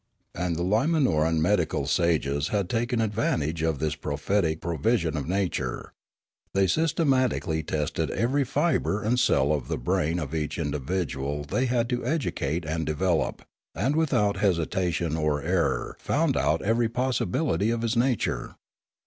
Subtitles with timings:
[0.33, 5.93] And the Limanoran medical sages had taken ad vantage of this prophetic provision of nature.
[6.55, 11.87] They systematically tested every fibre and cell of the brain of each individual they had
[11.89, 13.43] to educate and develop,
[13.75, 18.55] and without hesitation or error found out every pos sibility of his nature.